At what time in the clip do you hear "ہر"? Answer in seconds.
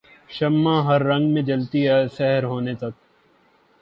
0.83-1.01